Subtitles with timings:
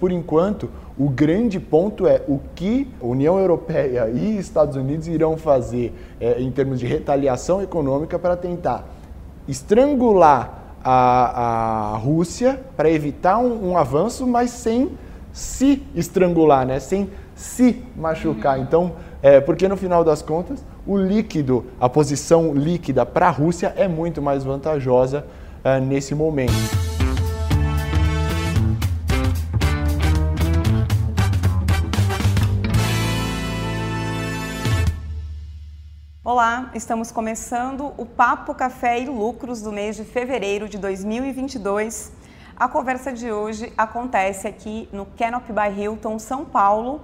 [0.00, 5.36] Por enquanto, o grande ponto é o que a União Europeia e Estados Unidos irão
[5.36, 8.88] fazer é, em termos de retaliação econômica para tentar
[9.46, 14.90] estrangular a, a Rússia para evitar um, um, avanço, mas sem
[15.32, 16.80] se estrangular, né?
[16.80, 18.56] sem se machucar.
[18.56, 18.64] Uhum.
[18.64, 18.92] Então,
[19.22, 23.86] é, porque no final das contas, o líquido, a posição líquida para a Rússia é
[23.86, 25.26] muito mais vantajosa
[25.62, 26.89] é, nesse momento.
[36.40, 42.10] Olá, estamos começando o Papo Café e Lucros do mês de fevereiro de 2022.
[42.56, 47.02] A conversa de hoje acontece aqui no Canopy by Hilton, São Paulo.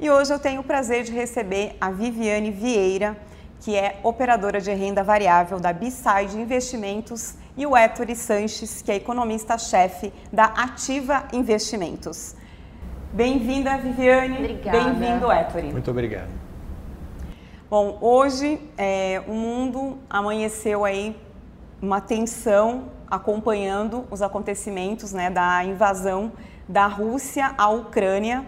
[0.00, 3.16] E hoje eu tenho o prazer de receber a Viviane Vieira,
[3.60, 8.96] que é operadora de renda variável da B-Side Investimentos, e o Ettore Sanches, que é
[8.96, 12.34] economista-chefe da Ativa Investimentos.
[13.12, 14.38] Bem-vinda, Viviane.
[14.38, 14.76] Obrigada.
[14.76, 15.70] Bem-vindo, Ettore.
[15.70, 16.41] Muito obrigado.
[17.72, 21.16] Bom, hoje é, o mundo amanheceu aí
[21.80, 26.32] uma tensão acompanhando os acontecimentos né, da invasão
[26.68, 28.44] da Rússia à Ucrânia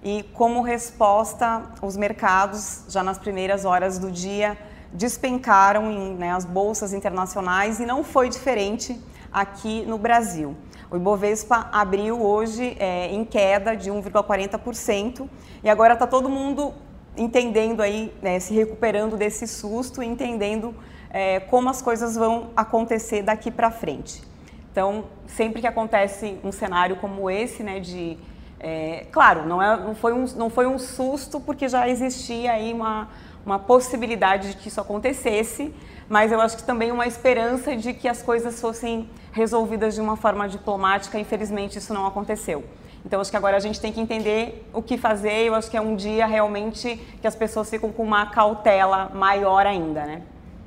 [0.00, 4.56] e como resposta os mercados já nas primeiras horas do dia
[4.92, 8.96] despencaram em né, as bolsas internacionais e não foi diferente
[9.32, 10.54] aqui no Brasil.
[10.88, 15.28] O Ibovespa abriu hoje é, em queda de 1,40%
[15.64, 16.72] e agora está todo mundo
[17.18, 20.74] entendendo aí, né, se recuperando desse susto, entendendo
[21.10, 24.22] é, como as coisas vão acontecer daqui para frente.
[24.70, 28.16] Então, sempre que acontece um cenário como esse, né, de
[28.60, 32.72] é, claro, não, é, não, foi um, não foi um susto porque já existia aí
[32.72, 33.08] uma,
[33.46, 35.72] uma possibilidade de que isso acontecesse,
[36.08, 40.16] mas eu acho que também uma esperança de que as coisas fossem resolvidas de uma
[40.16, 41.18] forma diplomática.
[41.18, 42.64] Infelizmente, isso não aconteceu.
[43.08, 45.46] Então, acho que agora a gente tem que entender o que fazer.
[45.46, 49.66] Eu acho que é um dia realmente que as pessoas ficam com uma cautela maior
[49.66, 50.20] ainda, né?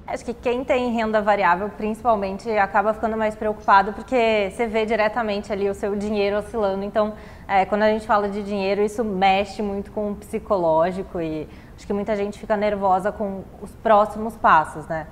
[0.08, 5.54] Acho que quem tem renda variável, principalmente, acaba ficando mais preocupado porque você vê diretamente
[5.54, 6.84] ali o seu dinheiro oscilando.
[6.84, 7.14] Então,
[7.48, 11.86] é, quando a gente fala de dinheiro, isso mexe muito com o psicológico e acho
[11.86, 15.06] que muita gente fica nervosa com os próximos passos, né?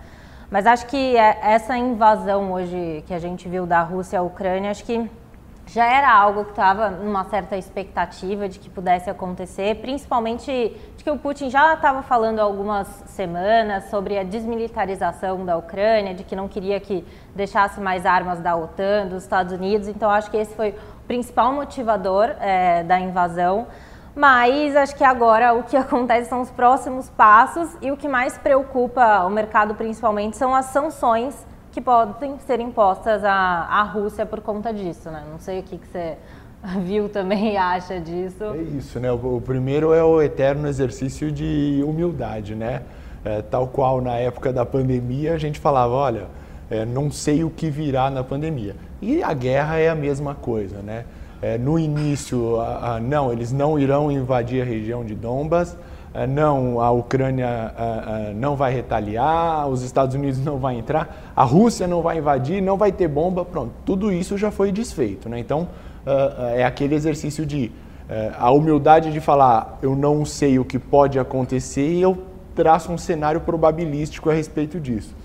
[0.49, 4.71] Mas acho que é, essa invasão hoje que a gente viu da Rússia à Ucrânia,
[4.71, 5.07] acho que
[5.73, 11.11] já era algo que estava numa certa expectativa de que pudesse acontecer, principalmente de que
[11.11, 16.35] o Putin já estava falando há algumas semanas sobre a desmilitarização da Ucrânia, de que
[16.35, 19.87] não queria que deixasse mais armas da OTAN, dos Estados Unidos.
[19.87, 23.67] Então, acho que esse foi o principal motivador é, da invasão.
[24.15, 28.39] Mas acho que agora o que acontece são os próximos passos e o que mais
[28.39, 34.41] preocupa o mercado, principalmente, são as sanções que podem ser impostas à, à Rússia por
[34.41, 35.23] conta disso, né?
[35.29, 36.17] Não sei o que, que você
[36.81, 38.43] viu também e acha disso.
[38.43, 39.11] É isso, né?
[39.11, 42.81] O, o primeiro é o eterno exercício de humildade, né?
[43.23, 46.27] É, tal qual na época da pandemia a gente falava, olha,
[46.69, 48.75] é, não sei o que virá na pandemia.
[49.01, 51.05] E a guerra é a mesma coisa, né?
[51.41, 55.77] É, no início, a, a, não, eles não irão invadir a região de Donbas, é,
[56.27, 61.43] não, a Ucrânia é, é, não vai retaliar, os Estados Unidos não vai entrar, a
[61.43, 65.29] Rússia não vai invadir, não vai ter bomba, pronto, tudo isso já foi desfeito.
[65.29, 65.39] Né?
[65.39, 65.67] Então,
[66.55, 67.71] é aquele exercício de
[68.39, 72.17] a humildade de falar eu não sei o que pode acontecer e eu
[72.55, 75.15] traço um cenário probabilístico a respeito disso.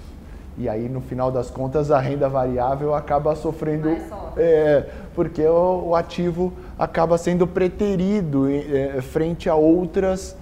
[0.57, 3.89] E aí, no final das contas, a renda variável acaba sofrendo,
[4.37, 10.37] é, porque o, o, ativo acaba sendo preterido é, frente a outras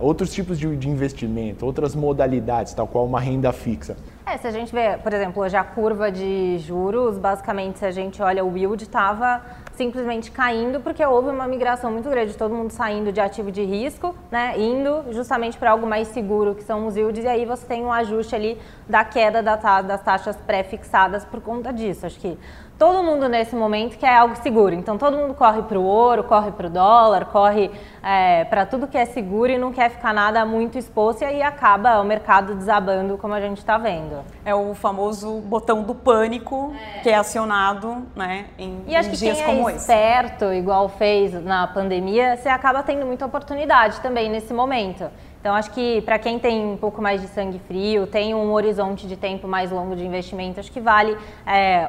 [0.00, 3.96] outros tipos de, de investimento, outras modalidades, tal qual uma renda fixa.
[4.24, 7.90] É, se a gente vê, por exemplo, hoje a curva de juros, basicamente, se a
[7.90, 9.42] gente olha o yield, estava
[9.74, 14.14] simplesmente caindo porque houve uma migração muito grande, todo mundo saindo de ativo de risco,
[14.30, 17.84] né, indo justamente para algo mais seguro, que são os yields, e aí você tem
[17.84, 22.06] um ajuste ali da queda das taxas pré-fixadas por conta disso.
[22.06, 22.38] Acho que
[22.82, 24.74] todo mundo nesse momento quer algo seguro.
[24.74, 27.70] Então todo mundo corre para o ouro, corre para o dólar, corre
[28.02, 31.42] é, para tudo que é seguro e não quer ficar nada muito exposto e aí
[31.44, 34.24] acaba o mercado desabando como a gente está vendo.
[34.44, 37.00] É o famoso botão do pânico é.
[37.02, 39.86] que é acionado né, em, e acho em que dias quem como é esse.
[39.86, 45.08] certo, igual fez na pandemia, você acaba tendo muita oportunidade também nesse momento.
[45.42, 49.08] Então, acho que para quem tem um pouco mais de sangue frio, tem um horizonte
[49.08, 51.88] de tempo mais longo de investimento, acho que vale é,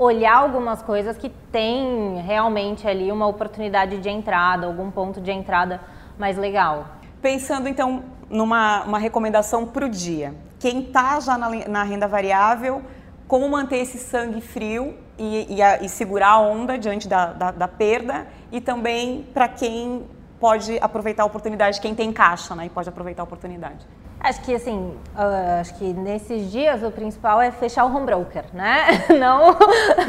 [0.00, 5.78] olhar algumas coisas que tem realmente ali uma oportunidade de entrada, algum ponto de entrada
[6.18, 6.86] mais legal.
[7.20, 12.80] Pensando então numa uma recomendação para o dia, quem está já na, na renda variável,
[13.28, 17.50] como manter esse sangue frio e, e, a, e segurar a onda diante da, da,
[17.50, 20.06] da perda e também para quem
[20.40, 23.86] pode aproveitar a oportunidade, quem tem caixa né, e pode aproveitar a oportunidade.
[24.22, 28.44] Acho que assim, uh, acho que nesses dias o principal é fechar o home broker,
[28.52, 29.06] né?
[29.18, 29.56] Não,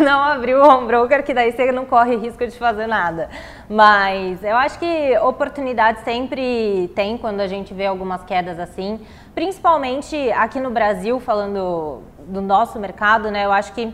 [0.04, 3.30] não abrir o home broker, que daí você não corre risco de fazer nada.
[3.70, 9.00] Mas eu acho que oportunidade sempre tem quando a gente vê algumas quedas assim.
[9.34, 13.46] Principalmente aqui no Brasil, falando do nosso mercado, né?
[13.46, 13.94] Eu acho que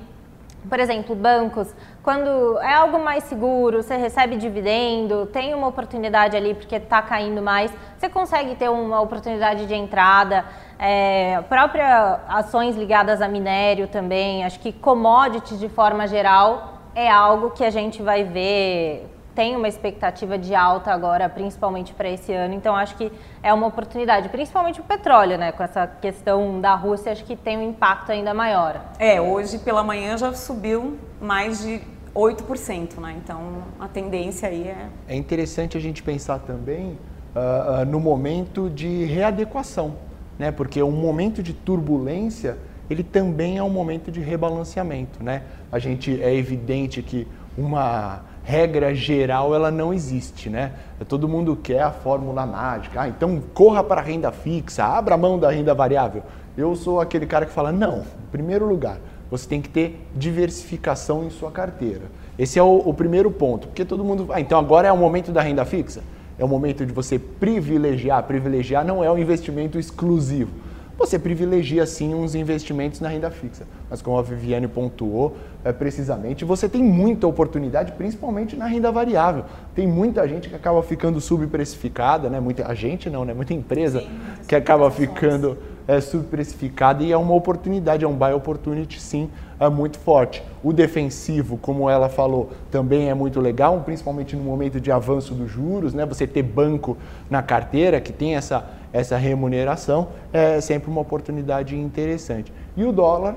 [0.67, 1.73] por exemplo, bancos,
[2.07, 7.41] quando é algo mais seguro, você recebe dividendo, tem uma oportunidade ali porque está caindo
[7.41, 10.45] mais, você consegue ter uma oportunidade de entrada.
[10.79, 17.49] É, próprias ações ligadas a minério também, acho que commodities de forma geral é algo
[17.49, 22.55] que a gente vai ver tem uma expectativa de alta agora, principalmente para esse ano.
[22.55, 23.11] Então acho que
[23.43, 25.51] é uma oportunidade, principalmente o petróleo, né?
[25.51, 28.81] Com essa questão da Rússia, acho que tem um impacto ainda maior.
[28.97, 33.15] É, hoje pela manhã já subiu mais de 8%, né?
[33.23, 34.89] Então a tendência aí é.
[35.07, 36.97] É interessante a gente pensar também
[37.35, 39.93] uh, uh, no momento de readequação,
[40.39, 40.51] né?
[40.51, 42.57] Porque um momento de turbulência
[42.89, 45.43] ele também é um momento de rebalanceamento, né?
[45.71, 47.27] A gente é evidente que
[47.57, 50.71] uma regra geral ela não existe, né?
[51.07, 53.01] Todo mundo quer a fórmula mágica.
[53.01, 56.23] Ah, então corra para a renda fixa, abra mão da renda variável.
[56.57, 58.97] Eu sou aquele cara que fala: não, em primeiro lugar,
[59.29, 62.03] você tem que ter diversificação em sua carteira.
[62.37, 64.27] Esse é o, o primeiro ponto, porque todo mundo.
[64.31, 66.01] Ah, então agora é o momento da renda fixa?
[66.39, 68.23] É o momento de você privilegiar.
[68.23, 70.51] Privilegiar não é um investimento exclusivo
[70.97, 73.67] você privilegia sim uns investimentos na renda fixa.
[73.89, 79.45] Mas como a Viviane pontuou, é, precisamente, você tem muita oportunidade, principalmente na renda variável.
[79.75, 82.39] Tem muita gente que acaba ficando subprecificada, né?
[82.39, 83.33] Muita a gente não, né?
[83.33, 84.09] Muita empresa sim,
[84.47, 89.29] que acaba ficando é, subprecificada e é uma oportunidade, é um buy opportunity sim,
[89.59, 90.43] é muito forte.
[90.63, 95.49] O defensivo, como ela falou, também é muito legal, principalmente no momento de avanço dos
[95.49, 96.05] juros, né?
[96.05, 96.97] Você ter banco
[97.29, 102.51] na carteira que tem essa essa remuneração é sempre uma oportunidade interessante.
[102.75, 103.35] E o dólar,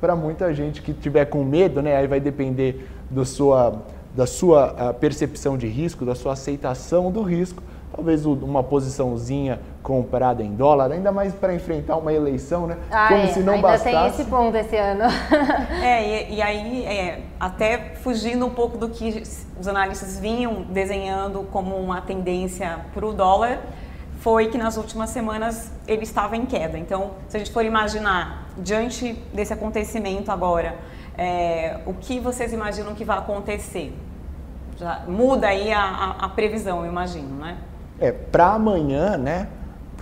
[0.00, 3.82] para muita gente que tiver com medo, né, aí vai depender do sua,
[4.14, 7.62] da sua ah, percepção de risco, da sua aceitação do risco,
[8.00, 12.78] talvez uma posiçãozinha comprada em dólar, ainda mais para enfrentar uma eleição, né?
[12.90, 13.26] Ah, Como é.
[13.26, 13.94] se não ainda bastasse.
[13.94, 15.04] tem esse ponto esse ano.
[15.84, 19.22] é, e, e aí, é, até fugindo um pouco do que
[19.58, 23.60] os analistas vinham desenhando como uma tendência para o dólar,
[24.20, 26.78] foi que nas últimas semanas ele estava em queda.
[26.78, 30.76] Então, se a gente for imaginar, diante desse acontecimento agora,
[31.18, 33.94] é, o que vocês imaginam que vai acontecer?
[34.78, 37.58] Já muda aí a, a, a previsão, eu imagino, né?
[38.00, 39.46] É, para amanhã, né?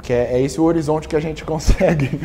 [0.08, 2.18] Porque é, é esse o horizonte que a gente consegue.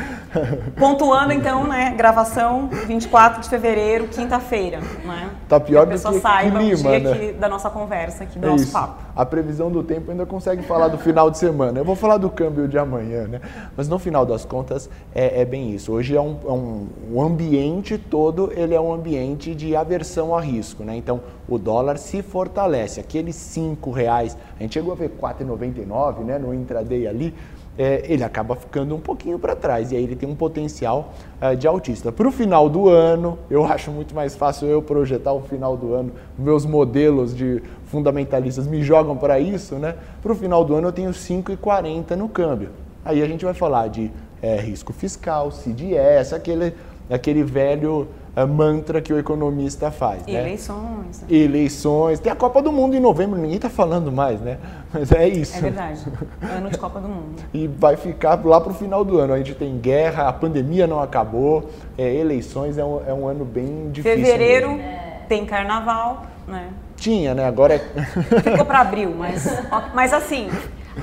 [0.79, 1.93] Pontuando então, né?
[1.97, 5.31] Gravação 24 de fevereiro, quinta-feira, né?
[5.49, 7.11] Tá pior que a pessoa do que saiba clima, o dia né?
[7.11, 8.71] aqui da nossa conversa, aqui do é nosso isso.
[8.71, 9.03] papo.
[9.13, 11.77] A previsão do tempo ainda consegue falar do final de semana.
[11.77, 13.41] Eu vou falar do câmbio de amanhã, né?
[13.75, 15.91] Mas no final das contas é, é bem isso.
[15.91, 20.39] Hoje é um, é um, um ambiente todo, ele é um ambiente de aversão a
[20.39, 20.95] risco, né?
[20.95, 21.19] Então
[21.49, 23.01] o dólar se fortalece.
[23.01, 26.39] Aqueles cinco reais, a gente chegou a ver 4,99, né?
[26.39, 27.35] No intraday ali
[27.77, 31.55] é, ele acaba ficando um pouquinho para trás e aí ele tem um potencial é,
[31.55, 32.11] de autista.
[32.11, 35.93] Para o final do ano, eu acho muito mais fácil eu projetar o final do
[35.93, 39.95] ano, meus modelos de fundamentalistas me jogam para isso, né?
[40.21, 42.69] Para o final do ano eu tenho 5,40 no câmbio.
[43.03, 44.11] Aí a gente vai falar de
[44.41, 46.73] é, risco fiscal, CDS, aquele,
[47.09, 50.25] aquele velho é, mantra que o economista faz.
[50.25, 50.39] Né?
[50.39, 51.21] Eleições.
[51.21, 51.27] Né?
[51.29, 52.19] Eleições.
[52.19, 54.57] Tem a Copa do Mundo em novembro, ninguém está falando mais, né?
[54.91, 55.57] Mas é isso.
[55.57, 56.03] É verdade.
[56.41, 57.41] Ano de Copa do Mundo.
[57.53, 59.33] e vai ficar lá para o final do ano.
[59.33, 63.45] A gente tem guerra, a pandemia não acabou, é, eleições é um, é um ano
[63.45, 64.17] bem difícil.
[64.17, 65.21] Fevereiro é.
[65.27, 66.69] tem carnaval, né?
[66.95, 67.45] Tinha, né?
[67.45, 67.79] Agora é.
[68.41, 69.47] Ficou para abril, mas,
[69.93, 70.49] mas assim.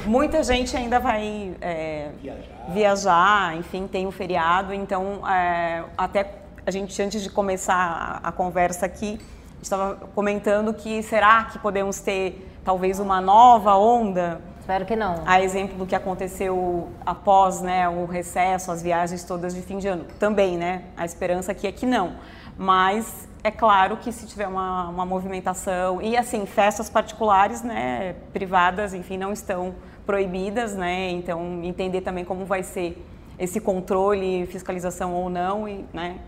[0.07, 2.73] Muita gente ainda vai é, viajar.
[2.73, 3.57] viajar.
[3.57, 6.40] enfim, tem o feriado, então é, até
[6.71, 9.21] a gente, antes de começar a, a conversa aqui,
[9.61, 14.41] estava comentando que será que podemos ter talvez uma nova onda?
[14.61, 15.25] Espero que não.
[15.27, 19.89] A exemplo do que aconteceu após né, o recesso, as viagens todas de fim de
[19.89, 20.05] ano.
[20.21, 20.85] Também, né?
[20.97, 22.13] A esperança aqui é que não.
[22.57, 28.95] Mas é claro que se tiver uma, uma movimentação e assim festas particulares, né, privadas,
[28.95, 29.75] enfim, não estão
[30.07, 31.11] proibidas, né?
[31.11, 33.05] Então entender também como vai ser
[33.37, 36.19] esse controle, fiscalização ou não e, né,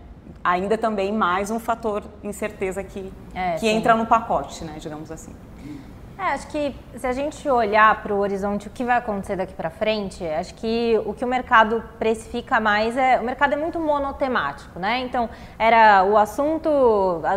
[0.43, 5.33] ainda também mais um fator incerteza que, é, que entra no pacote, né, digamos assim.
[6.17, 9.53] É, acho que se a gente olhar para o horizonte, o que vai acontecer daqui
[9.53, 13.19] para frente, acho que o que o mercado precifica mais é.
[13.19, 14.99] O mercado é muito monotemático, né?
[14.99, 16.69] Então, era o assunto,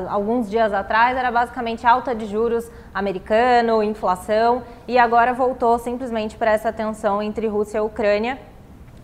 [0.09, 6.53] alguns dias atrás, era basicamente alta de juros americano, inflação, e agora voltou simplesmente para
[6.53, 8.39] essa tensão entre Rússia e Ucrânia.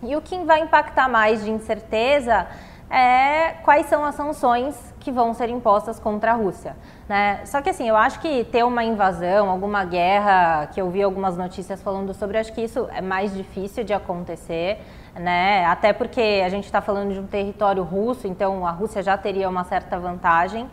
[0.03, 2.47] E o que vai impactar mais de incerteza
[2.93, 6.77] é quais são as sanções que vão ser impostas contra a Rússia.
[7.09, 7.41] Né?
[7.47, 11.35] Só que assim, eu acho que ter uma invasão, alguma guerra, que eu vi algumas
[11.35, 14.79] notícias falando sobre, acho que isso é mais difícil de acontecer.
[15.15, 15.65] Né?
[15.65, 19.49] Até porque a gente está falando de um território russo, então a Rússia já teria
[19.49, 20.69] uma certa vantagem.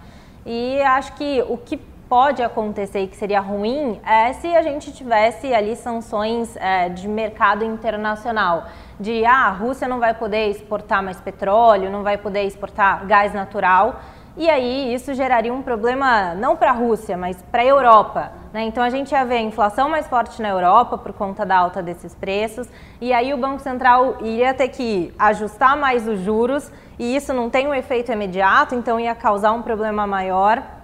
[0.46, 4.92] E acho que o que pode acontecer e que seria ruim é se a gente
[4.92, 8.66] tivesse ali sanções é, de mercado internacional,
[9.00, 13.32] de ah, a Rússia não vai poder exportar mais petróleo, não vai poder exportar gás
[13.32, 14.02] natural.
[14.36, 18.32] E aí isso geraria um problema não para a Rússia, mas para a Europa.
[18.54, 18.64] Né?
[18.64, 21.84] Então a gente ia ver a inflação mais forte na Europa por conta da alta
[21.84, 22.68] desses preços,
[23.00, 27.50] e aí o Banco Central iria ter que ajustar mais os juros, e isso não
[27.50, 30.79] tem um efeito imediato, então ia causar um problema maior.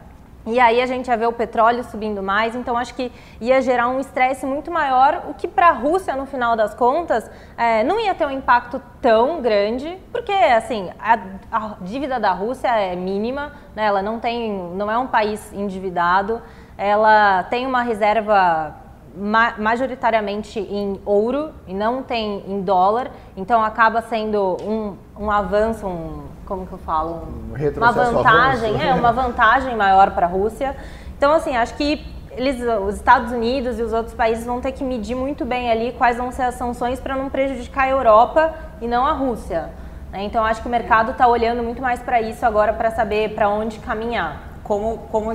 [0.48, 3.12] E aí a gente ia ver o petróleo subindo mais, então acho que
[3.42, 7.30] ia gerar um estresse muito maior, o que para a Rússia, no final das contas,
[7.58, 11.20] é, não ia ter um impacto tão grande, porque assim a,
[11.52, 13.86] a, dívida da Rússia é mínima, né?
[13.86, 16.40] ela não tem, não é um país endividado,
[16.78, 18.76] ela tem uma reserva
[19.16, 25.88] ma majoritariamente em ouro e não tem em dólar, então acaba sendo um, um avanço,
[25.88, 27.28] um, como que eu falo?
[27.52, 30.76] Um uma vantagem, é, uma vantagem maior para a Rússia.
[31.18, 34.84] Então, assim, acho que eles, os Estados Unidos e os outros países vão ter que
[34.84, 38.88] medir muito bem ali quais vão ser as sanções para não prejudicar a Europa e
[38.88, 39.70] não a Rússia.
[40.12, 40.24] Né?
[40.24, 43.50] Então, acho que o mercado está olhando muito mais para isso agora para saber para
[43.50, 44.42] onde caminhar.
[44.64, 45.32] Como, como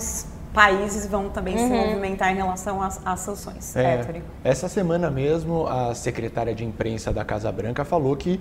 [0.52, 1.68] países vão também uhum.
[1.68, 3.76] se movimentar em relação às, às sanções.
[3.76, 8.40] É, essa semana mesmo, a secretária de imprensa da Casa Branca falou que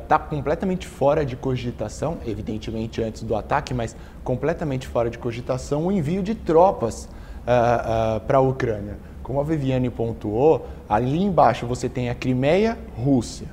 [0.00, 5.18] está uh, uh, completamente fora de cogitação, evidentemente antes do ataque, mas completamente fora de
[5.18, 8.96] cogitação o envio de tropas uh, para a Ucrânia.
[9.22, 13.48] Como a Viviane pontuou, ali embaixo você tem a Crimeia, Rússia.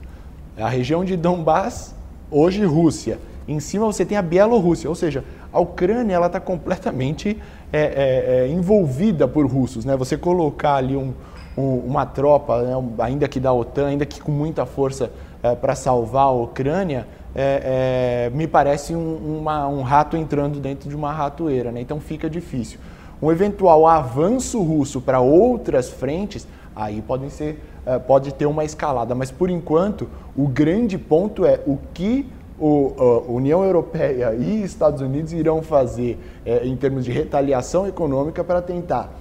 [0.55, 1.95] A região de Donbass,
[2.29, 3.17] hoje Rússia.
[3.47, 7.39] Em cima você tem a Bielorrússia, ou seja, a Ucrânia ela está completamente
[7.75, 9.83] é, é, é, envolvida por russos.
[9.83, 9.97] Né?
[9.97, 11.11] Você colocar ali um,
[11.57, 15.09] um, uma tropa, né, ainda que da OTAN, ainda que com muita força
[15.41, 20.95] é, para salvar a Ucrânia, é, me parece um, uma, um, rato entrando dentro de
[20.95, 21.71] uma ratoeira.
[21.71, 21.81] Né?
[21.81, 22.79] Então fica difícil.
[23.19, 27.59] Um eventual avanço russo para outras frentes, aí podem ser,
[28.05, 29.15] pode ter uma escalada.
[29.15, 32.27] Mas por enquanto, o grande ponto é o que
[32.59, 32.93] o,
[33.27, 38.61] a União Europeia e Estados Unidos irão fazer é, em termos de retaliação econômica para
[38.61, 39.11] tentar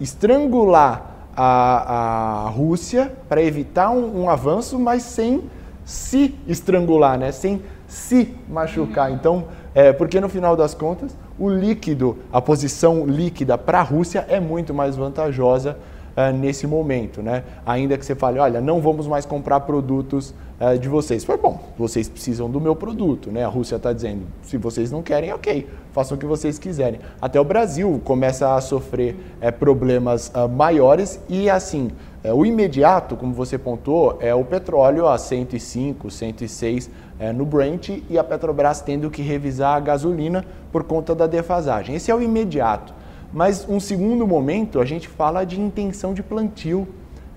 [0.00, 5.42] estrangular a, a Rússia para evitar um, um, avanço, mas sem
[5.84, 7.32] se estrangular, né?
[7.32, 9.10] sem se machucar.
[9.10, 9.16] Uhum.
[9.16, 9.44] Então,
[9.74, 14.40] é, porque no final das contas, o líquido, a posição líquida para a Rússia é
[14.40, 15.76] muito mais vantajosa
[16.16, 17.44] uh, nesse momento, né?
[17.64, 21.24] Ainda que você fale, olha, não vamos mais comprar produtos uh, de vocês.
[21.24, 23.44] Foi bom, vocês precisam do meu produto, né?
[23.44, 27.00] A Rússia está dizendo, se vocês não querem, ok, façam o que vocês quiserem.
[27.20, 31.90] Até o Brasil começa a sofrer uh, problemas maiores e assim,
[32.22, 36.90] o imediato, como você pontuou, é o petróleo a 105, 106
[37.34, 41.94] no Brent e a Petrobras tendo que revisar a gasolina por conta da defasagem.
[41.94, 42.94] Esse é o imediato.
[43.32, 46.88] Mas um segundo momento, a gente fala de intenção de plantio.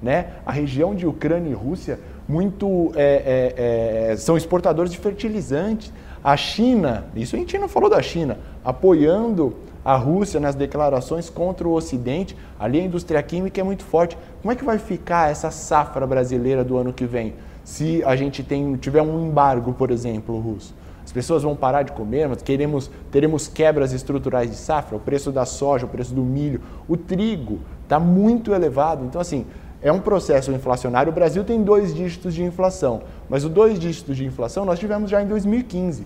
[0.02, 0.28] Né?
[0.46, 5.92] A região de Ucrânia e Rússia muito é, é, é, são exportadores de fertilizantes.
[6.24, 11.68] A China, isso a gente não falou da China, apoiando a Rússia nas declarações contra
[11.68, 14.18] o Ocidente, ali a indústria química é muito forte.
[14.42, 17.34] Como é que vai ficar essa safra brasileira do ano que vem?
[17.66, 20.74] Se a gente tem, tiver um embargo, por exemplo, russo
[21.14, 25.46] pessoas vão parar de comer, mas queremos, teremos quebras estruturais de safra, o preço da
[25.46, 29.06] soja, o preço do milho, o trigo está muito elevado.
[29.06, 29.46] Então, assim,
[29.82, 31.12] é um processo inflacionário.
[31.12, 35.12] O Brasil tem dois dígitos de inflação, mas os dois dígitos de inflação nós tivemos
[35.12, 36.06] já em 2015.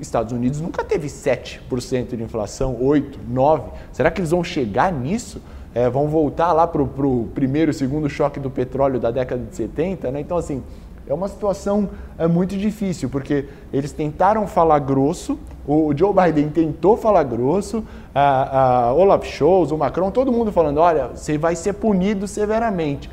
[0.00, 3.62] Estados Unidos nunca teve 7% de inflação, 8%, 9%.
[3.92, 5.42] Será que eles vão chegar nisso?
[5.74, 10.10] É, vão voltar lá para o primeiro, segundo choque do petróleo da década de 70?
[10.10, 10.20] Né?
[10.20, 10.62] Então, assim,
[11.08, 11.88] é uma situação
[12.18, 17.84] é, muito difícil, porque eles tentaram falar grosso, o Joe Biden tentou falar grosso,
[18.14, 23.10] a, a Olaf Scholz, o Macron, todo mundo falando, olha, você vai ser punido severamente.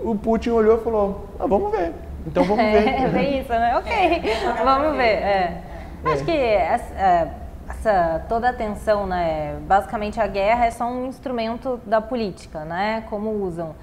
[0.00, 1.92] O Putin olhou e falou, ah, vamos ver.
[2.26, 2.88] Então vamos ver.
[3.04, 3.76] É, bem isso, né?
[3.76, 4.22] Ok,
[4.64, 5.02] vamos ver.
[5.04, 5.62] É.
[6.04, 6.80] Acho que é,
[7.68, 9.56] essa toda a tensão, né?
[9.66, 13.04] Basicamente a guerra é só um instrumento da política, né?
[13.08, 13.74] Como usam.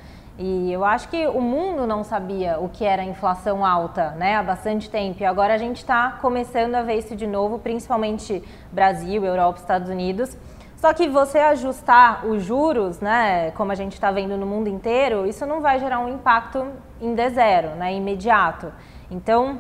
[0.44, 4.42] E eu acho que o mundo não sabia o que era inflação alta, né, há
[4.42, 5.22] bastante tempo.
[5.22, 9.88] E agora a gente está começando a ver isso de novo, principalmente Brasil, Europa, Estados
[9.88, 10.36] Unidos.
[10.78, 15.28] Só que você ajustar os juros, né, como a gente está vendo no mundo inteiro,
[15.28, 16.66] isso não vai gerar um impacto
[17.00, 18.74] em D zero, né, imediato.
[19.12, 19.60] Então,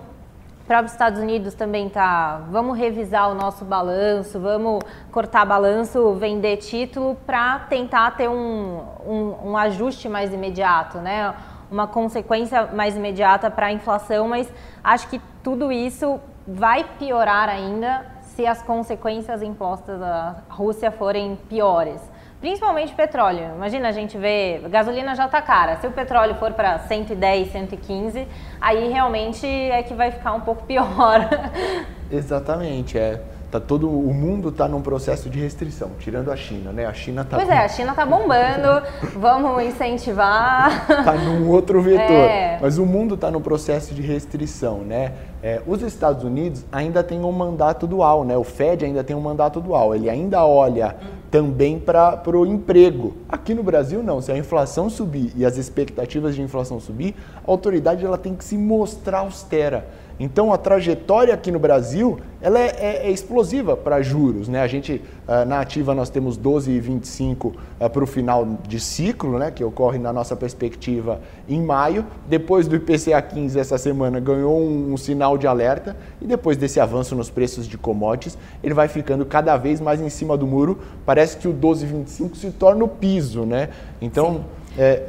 [0.79, 7.17] os Estados Unidos também tá, vamos revisar o nosso balanço, vamos cortar balanço, vender título
[7.25, 11.33] para tentar ter um, um, um, ajuste mais imediato, né?
[11.69, 14.51] Uma consequência mais imediata para a inflação, mas
[14.83, 22.01] acho que tudo isso vai piorar ainda se as consequências impostas à Rússia forem piores.
[22.41, 23.53] Principalmente petróleo.
[23.55, 25.77] Imagina a gente vê, gasolina já está cara.
[25.77, 28.27] Se o petróleo for para 110, 115,
[28.59, 31.29] aí realmente é que vai ficar um pouco pior.
[32.11, 33.21] Exatamente, é.
[33.51, 36.85] Tá todo o mundo está num processo de restrição, tirando a China, né?
[36.85, 38.81] A China tá Pois é, a China está bombando,
[39.13, 40.85] vamos incentivar.
[40.89, 42.29] Está num outro vetor.
[42.29, 42.57] É.
[42.61, 45.11] Mas o mundo está no processo de restrição, né?
[45.43, 48.37] É, os Estados Unidos ainda têm um mandato dual, né?
[48.37, 49.93] O Fed ainda tem um mandato dual.
[49.93, 50.95] Ele ainda olha
[51.29, 53.17] também para o emprego.
[53.27, 54.21] Aqui no Brasil não.
[54.21, 57.15] Se a inflação subir e as expectativas de inflação subir,
[57.45, 59.87] a autoridade ela tem que se mostrar austera.
[60.23, 64.47] Então a trajetória aqui no Brasil ela é, é, é explosiva para juros.
[64.47, 64.61] Né?
[64.61, 69.49] A gente, uh, na ativa, nós temos 12,25 uh, para o final de ciclo, né?
[69.49, 72.05] que ocorre na nossa perspectiva em maio.
[72.29, 76.79] Depois do IPCA 15 essa semana ganhou um, um sinal de alerta e depois desse
[76.79, 80.77] avanço nos preços de commodities, ele vai ficando cada vez mais em cima do muro.
[81.03, 83.43] Parece que o 12,25 se torna o piso.
[83.43, 83.69] Né?
[83.99, 84.45] Então,
[84.77, 85.01] é,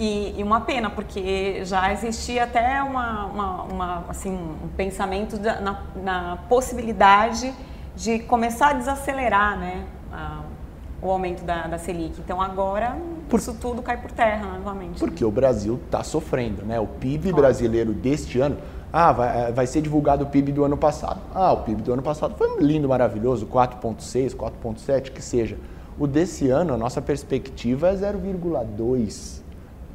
[0.00, 5.60] e, e, uma pena, porque já existia até uma, uma, uma assim, um pensamento da,
[5.60, 7.52] na, na, possibilidade
[7.94, 10.40] de começar a desacelerar né, a,
[11.02, 12.18] o aumento da, da, Selic.
[12.18, 12.96] Então agora
[13.28, 14.98] por, isso tudo cai por terra novamente.
[14.98, 16.64] Porque o Brasil está sofrendo.
[16.64, 16.80] Né?
[16.80, 18.56] O PIB brasileiro deste ano.
[18.90, 21.20] Ah, vai, vai ser divulgado o PIB do ano passado.
[21.34, 25.58] Ah, o PIB do ano passado foi lindo, maravilhoso, 4,6, 4,7, que seja.
[25.98, 29.39] O desse ano, a nossa perspectiva é 0,2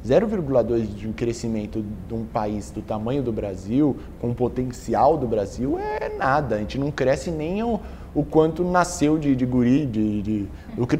[0.04, 5.78] 0,2 de crescimento de um país do tamanho do Brasil, com o potencial do Brasil,
[5.78, 6.56] é nada.
[6.56, 7.80] A gente não cresce nem o,
[8.14, 10.48] o quanto nasceu de, de guri, de, de,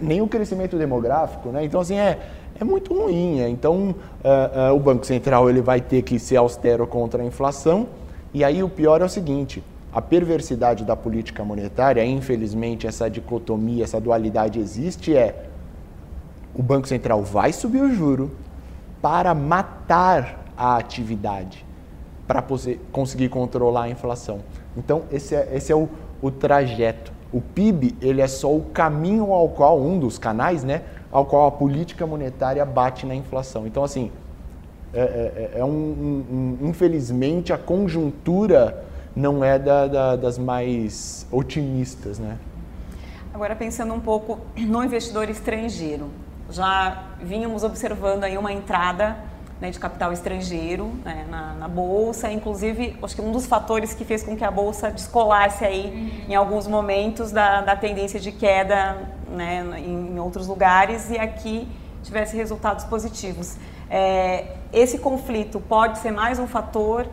[0.02, 1.50] nem o crescimento demográfico.
[1.50, 1.64] Né?
[1.64, 2.18] Então, assim, é,
[2.60, 3.40] é muito ruim.
[3.40, 3.48] É.
[3.48, 3.94] Então,
[4.24, 7.86] uh, uh, o Banco Central ele vai ter que ser austero contra a inflação.
[8.34, 13.84] E aí o pior é o seguinte, a perversidade da política monetária, infelizmente essa dicotomia,
[13.84, 15.46] essa dualidade existe, é
[16.54, 18.30] o Banco Central vai subir o juro,
[19.06, 21.64] para matar a atividade,
[22.26, 22.44] para
[22.90, 24.40] conseguir controlar a inflação.
[24.76, 25.88] Então, esse é, esse é o,
[26.20, 27.12] o trajeto.
[27.32, 31.46] O PIB ele é só o caminho ao qual, um dos canais, né, ao qual
[31.46, 33.64] a política monetária bate na inflação.
[33.64, 34.10] Então, assim,
[34.92, 41.28] é, é, é, é um, um, infelizmente, a conjuntura não é da, da, das mais
[41.30, 42.38] otimistas, né?
[43.32, 46.10] Agora, pensando um pouco no investidor estrangeiro,
[46.50, 49.16] já vínhamos observando aí uma entrada
[49.60, 54.04] né, de capital estrangeiro né, na, na, bolsa, inclusive acho que um dos fatores que
[54.04, 58.98] fez com que a bolsa descolasse aí em alguns momentos da, da tendência de queda
[59.28, 61.66] né, em, em, outros lugares e aqui
[62.02, 63.56] tivesse resultados positivos.
[63.90, 67.06] É, esse conflito pode ser mais um fator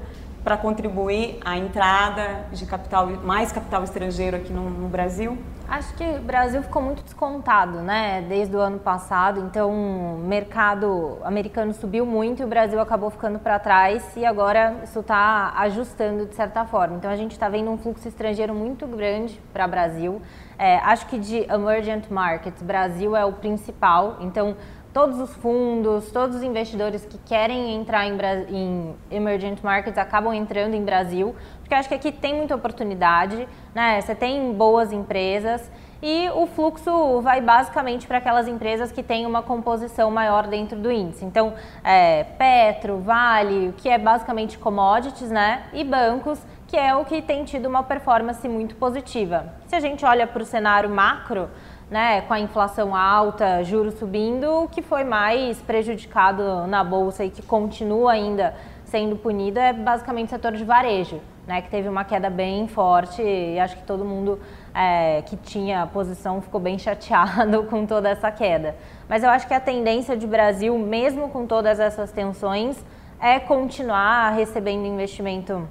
[0.44, 5.38] para contribuir à entrada de capital, mais capital estrangeiro aqui no, no, Brasil?
[5.74, 9.40] Acho que o Brasil ficou muito descontado, né, desde o ano passado.
[9.40, 14.76] Então, o mercado americano subiu muito e o Brasil acabou ficando para trás e agora
[14.84, 16.98] isso está ajustando de certa forma.
[16.98, 20.22] Então, a gente está vendo um fluxo estrangeiro muito grande para o Brasil.
[20.60, 24.18] É, acho que de emergent markets, Brasil é o principal.
[24.20, 24.56] Então,
[24.94, 28.16] todos os fundos, todos os investidores que querem entrar em,
[28.50, 34.00] em, emergent markets acabam entrando em Brasil, porque acho que aqui tem muita oportunidade, né?
[34.00, 35.70] Você tem boas empresas
[36.02, 40.92] e o fluxo vai basicamente para aquelas empresas que têm uma composição maior dentro do
[40.92, 41.24] índice.
[41.26, 41.54] Então,
[41.84, 45.64] é, Petro, Vale, que é basicamente commodities, né?
[45.74, 49.54] E bancos, que é o que tem tido uma performance muito positiva.
[49.68, 51.50] Se a gente olha para o cenário macro,
[51.94, 57.30] né, com a inflação alta, juros subindo, o que foi mais prejudicado na bolsa e
[57.30, 62.04] que continua ainda sendo punido é basicamente o setor de varejo, né, que teve uma
[62.04, 64.40] queda bem forte e acho que todo mundo
[64.74, 68.76] é, que tinha posição ficou bem chateado com toda essa queda.
[69.08, 72.84] Mas eu acho que a tendência de Brasil, mesmo com todas essas tensões,
[73.20, 75.70] é continuar recebendo investimento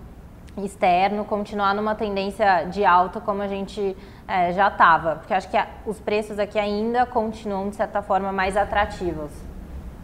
[0.57, 3.97] externo continuar numa tendência de alta como a gente
[4.33, 8.33] é, já estava, porque acho que a, os preços aqui ainda continuam de certa forma
[8.33, 9.31] mais atrativos.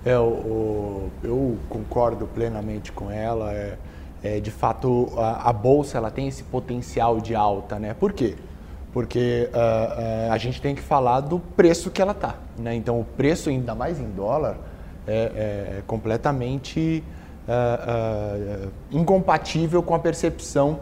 [0.04, 3.54] É, o, eu concordo plenamente com ela.
[3.54, 3.78] É,
[4.22, 7.94] é de fato, a, a, bolsa ela tem esse potencial de alta, né?
[7.94, 8.36] Por quê?
[8.92, 12.74] Porque uh, uh, a gente tem que falar do preço que ela está, né?
[12.74, 14.56] Então, o preço, ainda mais em dólar,
[15.06, 17.02] é, é completamente
[17.48, 20.80] uh, incompatível com a percepção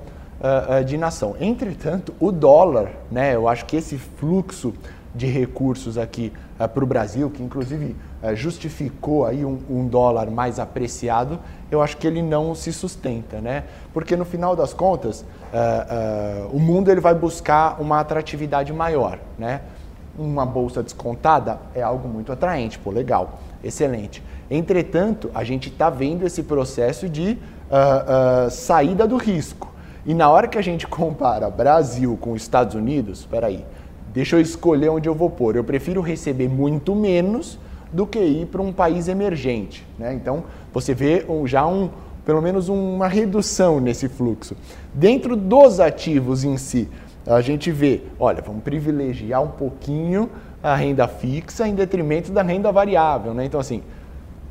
[0.87, 1.35] de nação.
[1.41, 3.35] Entretanto, o dólar, né?
[3.35, 4.75] Eu acho que esse fluxo
[5.15, 7.97] de recursos aqui para o Brasil, que inclusive
[8.35, 11.39] justificou aí um, um, dólar mais apreciado,
[11.71, 13.65] eu acho que ele não se sustenta, né?
[13.95, 15.25] Porque no final das contas,
[16.53, 19.63] o mundo ele vai buscar uma atratividade maior, né?
[20.19, 24.23] Uma bolsa descontada é algo muito atraente, pô, legal, excelente.
[24.51, 27.33] Entretanto, a gente está vendo esse processo de
[27.71, 29.73] uh, uh, saída do risco.
[30.07, 33.65] E na hora que a gente compara Brasil com Estados Unidos, espera aí,
[34.13, 35.57] deixa eu escolher onde eu vou pôr.
[35.57, 37.59] Eu prefiro receber muito menos
[37.93, 39.87] do que ir para um país emergente.
[39.99, 40.15] Né?
[40.15, 41.91] Então, você vê já um,
[42.25, 44.57] pelo menos uma redução nesse fluxo.
[44.95, 46.89] Dentro dos ativos em si,
[47.27, 50.31] a gente vê, olha, vamos privilegiar um pouquinho
[50.63, 53.35] a renda fixa em detrimento da renda variável.
[53.35, 53.45] Né?
[53.45, 53.83] Então, assim,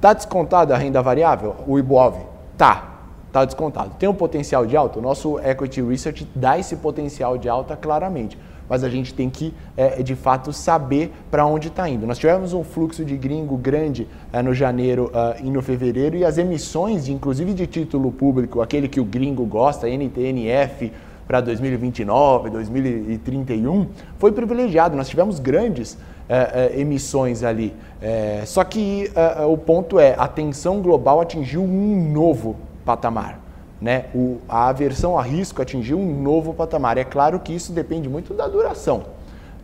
[0.05, 2.17] Está descontado a renda variável, o IBOV?
[2.55, 2.94] Tá,
[3.35, 3.91] está descontado.
[3.99, 4.97] Tem um potencial de alta?
[4.97, 8.37] O nosso Equity Research dá esse potencial de alta claramente,
[8.69, 12.07] mas a gente tem que, é, de fato, saber para onde está indo.
[12.07, 16.23] Nós tivemos um fluxo de gringo grande é, no janeiro uh, e no fevereiro e
[16.23, 20.91] as emissões, inclusive de título público, aquele que o gringo gosta, NTNF,
[21.27, 24.95] para 2029, 2031, foi privilegiado.
[24.95, 25.97] Nós tivemos grandes
[26.29, 27.73] é, é, emissões ali.
[28.01, 33.39] É, só que é, é, o ponto é, a tensão global atingiu um novo patamar.
[33.81, 34.05] Né?
[34.13, 36.97] O, a aversão a risco atingiu um novo patamar.
[36.97, 39.05] É claro que isso depende muito da duração,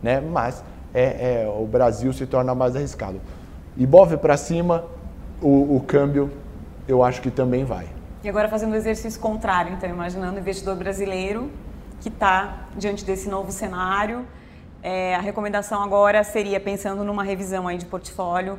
[0.02, 0.20] né?
[0.20, 3.20] mas é, o Brasil se torna mais arriscado.
[3.76, 4.84] Ibov para cima,
[5.40, 6.30] o, o câmbio
[6.86, 7.86] eu acho que também vai.
[8.22, 11.50] E agora fazendo o exercício contrário, então, imaginando o investidor brasileiro
[12.00, 14.26] que está diante desse novo cenário,
[14.82, 18.58] é, a recomendação agora seria, pensando numa revisão aí de portfólio,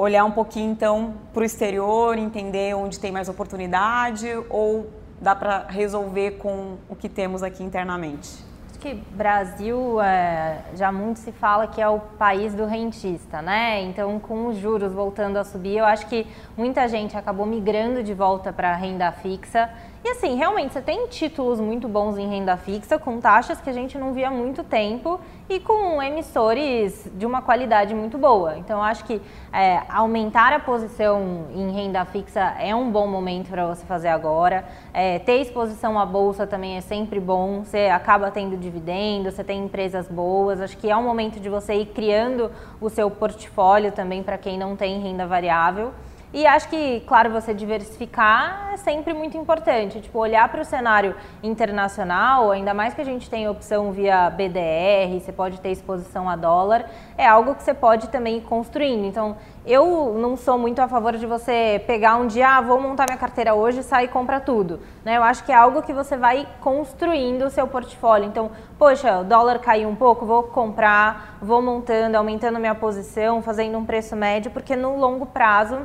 [0.00, 4.88] olhar um pouquinho então para o exterior, entender onde tem mais oportunidade ou
[5.20, 8.42] dá para resolver com o que temos aqui internamente?
[8.70, 13.82] Acho que Brasil é, já muito se fala que é o país do rentista, né?
[13.82, 18.14] Então, com os juros voltando a subir, eu acho que muita gente acabou migrando de
[18.14, 19.68] volta para a renda fixa
[20.02, 23.72] e assim, realmente, você tem títulos muito bons em renda fixa, com taxas que a
[23.72, 28.56] gente não via há muito tempo e com emissores de uma qualidade muito boa.
[28.56, 29.20] Então, acho que
[29.52, 34.64] é, aumentar a posição em renda fixa é um bom momento para você fazer agora.
[34.94, 37.62] É, ter exposição à bolsa também é sempre bom.
[37.62, 40.62] Você acaba tendo dividendo, você tem empresas boas.
[40.62, 44.56] Acho que é um momento de você ir criando o seu portfólio também para quem
[44.56, 45.92] não tem renda variável.
[46.32, 50.00] E acho que, claro, você diversificar é sempre muito importante.
[50.00, 55.18] Tipo, olhar para o cenário internacional, ainda mais que a gente tem opção via BDR,
[55.20, 56.88] você pode ter exposição a dólar,
[57.18, 59.06] é algo que você pode também ir construindo.
[59.06, 63.06] Então, eu não sou muito a favor de você pegar um dia, ah, vou montar
[63.06, 64.78] minha carteira hoje sair e comprar tudo.
[65.04, 65.16] Né?
[65.16, 68.28] Eu acho que é algo que você vai construindo o seu portfólio.
[68.28, 73.76] Então, poxa, o dólar caiu um pouco, vou comprar, vou montando, aumentando minha posição, fazendo
[73.76, 75.80] um preço médio, porque no longo prazo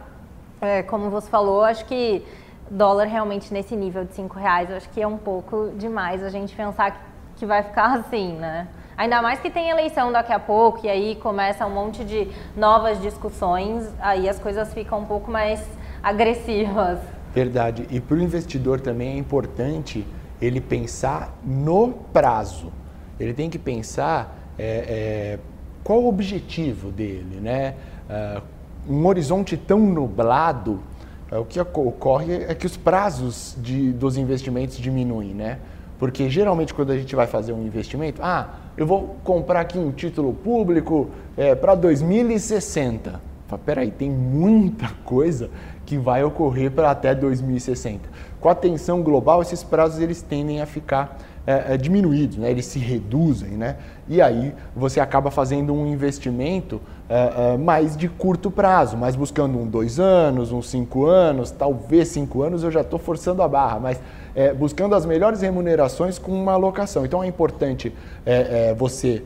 [0.65, 2.23] é, como você falou, acho que
[2.69, 6.55] dólar realmente nesse nível de 5 reais, acho que é um pouco demais a gente
[6.55, 8.67] pensar que vai ficar assim, né?
[8.97, 13.01] Ainda mais que tem eleição daqui a pouco e aí começa um monte de novas
[13.01, 15.61] discussões, aí as coisas ficam um pouco mais
[16.01, 16.99] agressivas.
[17.33, 17.85] Verdade.
[17.91, 20.05] E para o investidor também é importante
[20.41, 22.71] ele pensar no prazo.
[23.19, 25.39] Ele tem que pensar é, é,
[25.83, 27.75] qual o objetivo dele, né?
[28.09, 28.41] Uh,
[28.87, 30.79] um horizonte tão nublado,
[31.31, 35.59] é, o que ocorre é que os prazos de, dos investimentos diminuem, né?
[35.97, 39.91] Porque geralmente quando a gente vai fazer um investimento, ah, eu vou comprar aqui um
[39.91, 43.21] título público é, para 2060.
[43.47, 45.49] Fala, peraí, tem muita coisa
[45.85, 48.09] que vai ocorrer para até 2060.
[48.39, 52.49] Com a tensão global, esses prazos eles tendem a ficar é, é, diminuídos, né?
[52.49, 53.77] eles se reduzem, né?
[54.07, 59.57] e aí você acaba fazendo um investimento é, é, mais de curto prazo, mais buscando
[59.59, 63.79] um dois anos, uns cinco anos, talvez cinco anos eu já estou forçando a barra,
[63.79, 63.99] mas
[64.35, 67.05] é, buscando as melhores remunerações com uma alocação.
[67.05, 67.93] Então é importante
[68.25, 69.23] é, você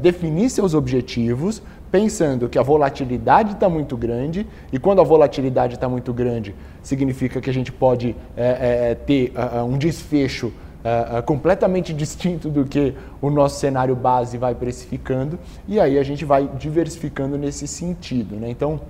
[0.00, 5.88] definir seus objetivos, pensando que a volatilidade está muito grande, e quando a volatilidade está
[5.88, 9.32] muito grande, significa que a gente pode é, é, ter
[9.68, 10.52] um desfecho
[10.86, 16.24] uh, completamente distinto do que o nosso cenário base vai precificando, e aí a gente
[16.24, 18.36] vai diversificando nesse sentido.
[18.36, 18.48] Né?
[18.50, 18.80] Então,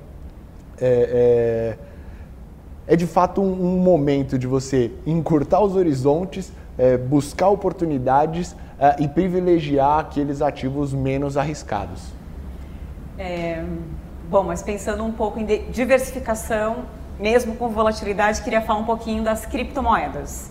[0.79, 1.77] é,
[2.87, 8.55] é, é de fato um, um, momento de você encurtar os horizontes, é, buscar oportunidades
[8.99, 12.13] e privilegiar aqueles ativos menos arriscados.
[13.17, 13.65] É,
[14.29, 16.85] bom, mas pensando um pouco em diversificação,
[17.19, 20.51] mesmo com volatilidade, queria falar um pouquinho das criptomoedas.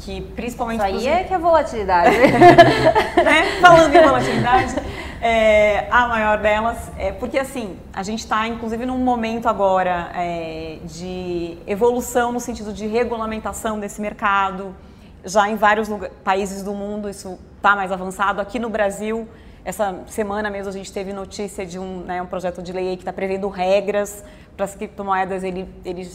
[0.00, 0.80] Que principalmente.
[0.80, 2.16] Isso aí é que é volatilidade.
[2.16, 3.60] né?
[3.60, 4.74] Falando em volatilidade,
[5.20, 10.78] é, a maior delas é porque assim, a gente está inclusive num momento agora é,
[10.84, 14.74] de evolução no sentido de regulamentação desse mercado.
[15.22, 18.40] Já em vários lugares, países do mundo isso está mais avançado.
[18.40, 19.28] Aqui no Brasil,
[19.62, 23.02] essa semana mesmo a gente teve notícia de um, né, um projeto de lei que
[23.02, 24.24] está prevendo regras
[24.56, 25.44] para as criptomoedas.
[25.44, 26.10] Ele, ele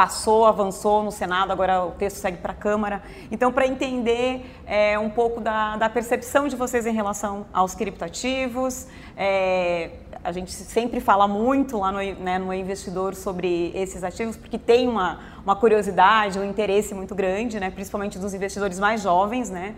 [0.00, 3.02] passou, avançou no Senado, agora o texto segue para a Câmara.
[3.30, 8.86] Então, para entender é, um pouco da, da, percepção de vocês em relação aos criptoativos,
[9.14, 9.90] é,
[10.24, 14.88] a gente sempre fala muito lá no, né, no investidor sobre esses ativos, porque tem
[14.88, 19.74] uma, uma curiosidade, um interesse muito grande, né, principalmente dos investidores mais jovens, né,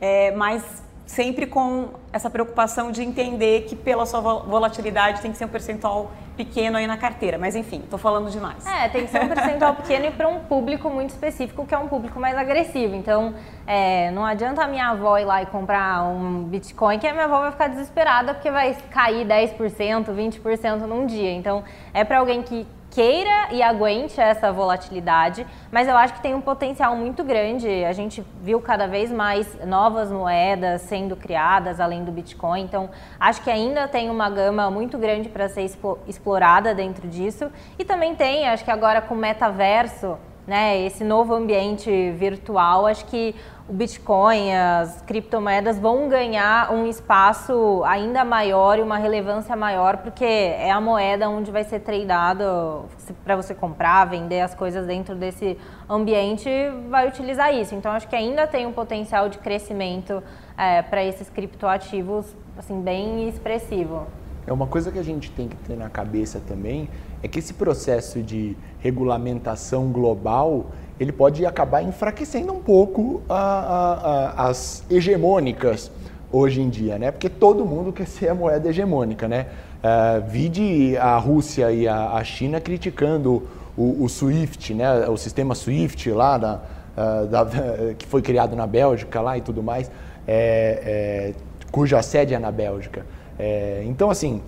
[0.00, 0.81] é, mas
[1.12, 6.10] sempre com essa preocupação de entender que pela sua volatilidade tem que ser um percentual
[6.38, 7.36] pequeno aí na carteira.
[7.36, 8.64] Mas enfim, estou falando demais.
[8.66, 11.78] É, tem que ser um percentual pequeno e para um público muito específico, que é
[11.78, 12.94] um público mais agressivo.
[12.94, 13.34] Então,
[13.66, 17.26] é, não adianta a minha avó ir lá e comprar um Bitcoin, que a minha
[17.26, 21.30] avó vai ficar desesperada porque vai cair 10%, 20% num dia.
[21.30, 26.34] Então, é para alguém que queira e aguente essa volatilidade, mas eu acho que tem
[26.34, 27.66] um potencial muito grande.
[27.86, 33.40] A gente viu cada vez mais novas moedas sendo criadas além do Bitcoin, então acho
[33.42, 35.68] que ainda tem uma gama muito grande para ser
[36.06, 37.50] explorada dentro disso.
[37.78, 43.06] E também tem, acho que agora com o metaverso, né, esse novo ambiente virtual, acho
[43.06, 43.34] que
[43.72, 50.26] o Bitcoin, as criptomoedas vão ganhar um espaço ainda maior e uma relevância maior, porque
[50.26, 52.84] é a moeda onde vai ser tradeado
[53.24, 55.56] para você comprar, vender as coisas dentro desse
[55.88, 56.50] ambiente,
[56.90, 57.74] vai utilizar isso.
[57.74, 60.22] Então, acho que ainda tem um potencial de crescimento
[60.58, 62.26] é, para esses criptoativos
[62.58, 64.06] assim, bem expressivo.
[64.46, 66.90] É uma coisa que a gente tem que ter na cabeça também
[67.22, 70.66] é que esse processo de regulamentação global
[71.02, 75.90] ele pode acabar enfraquecendo um pouco a, a, a, as hegemônicas
[76.30, 77.10] hoje em dia, né?
[77.10, 79.46] Porque todo mundo quer ser a moeda hegemônica, né?
[79.82, 83.42] Uh, vide a Rússia e a, China criticando
[83.76, 85.08] o, o, SWIFT, né?
[85.08, 86.60] O sistema SWIFT lá da,
[86.96, 87.46] uh, da,
[87.98, 89.90] que foi criado na Bélgica lá e tudo mais,
[90.26, 91.34] é, é,
[91.72, 93.04] cuja sede é na Bélgica.
[93.36, 94.40] É, então, assim,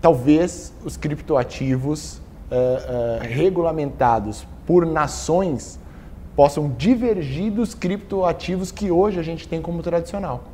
[0.00, 2.16] talvez os criptoativos
[2.50, 5.78] uh, regulamentados por nações
[6.36, 10.44] possam divergir dos criptoativos que hoje a gente tem como tradicional.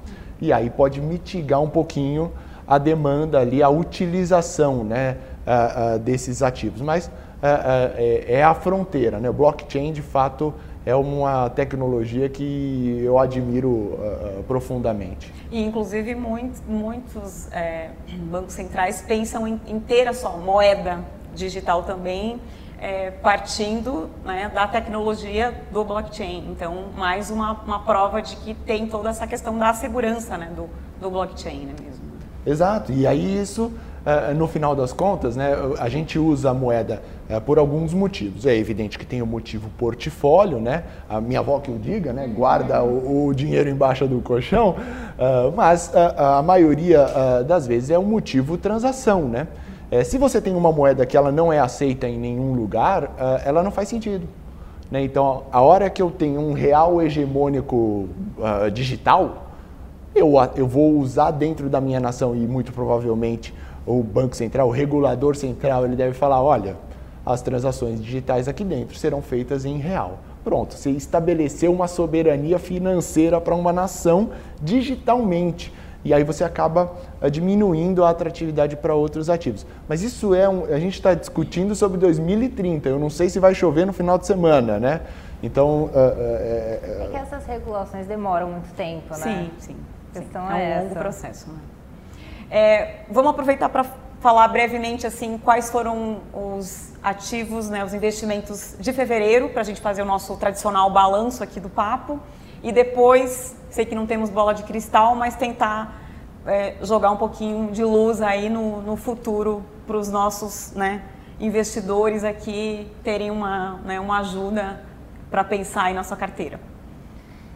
[0.41, 2.33] E aí pode mitigar um pouquinho
[2.67, 5.17] a demanda ali, a utilização né,
[5.47, 6.81] uh, uh, desses ativos.
[6.81, 7.11] Mas uh,
[8.27, 9.29] é a fronteira, né?
[9.29, 10.55] O blockchain, de fato,
[10.87, 13.99] é uma tecnologia que eu admiro
[14.49, 15.31] profundamente.
[15.51, 17.91] E, inclusive, muitos, é,
[18.31, 21.01] bancos centrais pensam em, em ter a sua moeda
[21.35, 22.41] digital também
[22.81, 26.49] é, partindo né, da tecnologia do blockchain.
[26.51, 30.69] Então, mais uma, uma prova de que tem toda essa questão da segurança né, do,
[31.01, 32.01] do blockchain né, mesmo.
[32.47, 33.71] Exato, e aí isso,
[34.05, 38.47] é, no final das contas, né, a gente usa a moeda é, por alguns motivos.
[38.47, 40.85] É evidente que tem o motivo portfólio, né?
[41.09, 42.27] A minha avó que o diga, né?
[42.27, 47.07] Guarda o, o dinheiro embaixo do colchão, uh, mas a maioria
[47.47, 49.47] das vezes é um motivo transação, né?
[49.91, 53.43] É, se você tem uma moeda que ela não é aceita em nenhum lugar, uh,
[53.45, 54.27] ela não faz sentido.
[54.89, 55.03] Né?
[55.03, 59.49] Então, a hora que eu tenho um real hegemônico uh, digital,
[60.15, 63.53] eu, eu vou usar dentro da minha nação e muito provavelmente
[63.85, 66.77] o Banco Central, o regulador central, ele deve falar, olha,
[67.25, 70.19] as transações digitais aqui dentro serão feitas em real.
[70.45, 74.31] Pronto, você estabeleceu uma soberania financeira para uma nação
[74.63, 75.73] digitalmente
[76.05, 79.67] e aí você acaba eh, diminuindo a atratividade para outros ativos.
[79.89, 82.89] Mas isso é um, a gente está discutindo sobre 2030.
[82.89, 85.03] Eu não sei se vai chover no final de semana, né?
[85.43, 89.17] Então, uh, é, é, que essas regulações demoram muito tempo, né?
[89.17, 89.77] Sim, sim.
[90.13, 90.27] Sim.
[90.55, 91.51] é, é um longo processo.
[91.51, 91.59] Né?
[92.51, 93.85] É, vamos aproveitar para
[94.21, 99.81] falar brevemente assim quais foram os ativos, né, os investimentos de fevereiro para a gente
[99.81, 102.21] fazer o nosso tradicional balanço aqui do papo
[102.63, 106.01] e depois sei que não temos bola de cristal, mas tentar
[106.47, 111.03] é, jogar um pouquinho de luz aí no, no futuro para os nossos né,
[111.39, 114.81] investidores aqui terem uma, né, uma ajuda
[115.31, 116.61] para pensar aí na sua carteira.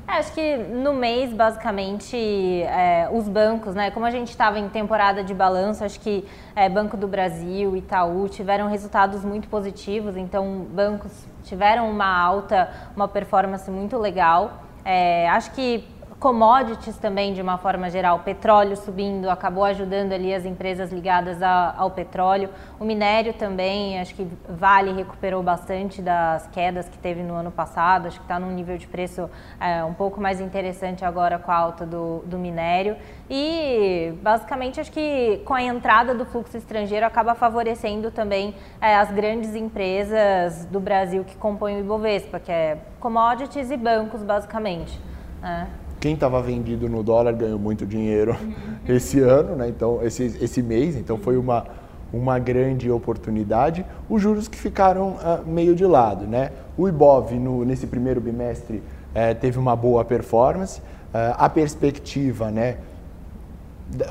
[0.06, 3.90] É, acho que no mês, basicamente, é, os bancos, né?
[3.90, 8.28] Como a gente estava em temporada de balanço, acho que é, Banco do Brasil, Itaú
[8.28, 10.14] tiveram resultados muito positivos.
[10.14, 11.10] Então, bancos
[11.42, 14.64] tiveram uma alta, uma performance muito legal.
[14.84, 15.88] É, acho que
[16.24, 21.74] commodities também, de uma forma geral, petróleo subindo, acabou ajudando ali as empresas ligadas a,
[21.76, 22.48] ao petróleo.
[22.80, 28.06] O minério também, acho que Vale recuperou bastante das quedas que teve no ano passado,
[28.06, 29.28] acho que está num nível de preço
[29.60, 32.96] é, um pouco mais interessante agora com a alta do, do minério.
[33.28, 39.10] E basicamente acho que com a entrada do fluxo estrangeiro acaba favorecendo também é, as
[39.10, 44.98] grandes empresas do Brasil que compõem o Ibovespa, que é commodities e bancos basicamente.
[45.42, 45.68] Né?
[46.04, 48.36] Quem estava vendido no dólar ganhou muito dinheiro
[48.86, 49.70] esse ano, né?
[49.70, 51.64] então esse, esse mês, então foi uma,
[52.12, 53.86] uma grande oportunidade.
[54.06, 56.50] Os juros que ficaram uh, meio de lado, né?
[56.76, 60.78] O Ibov no, nesse primeiro bimestre uh, teve uma boa performance.
[60.78, 62.76] Uh, a perspectiva, né?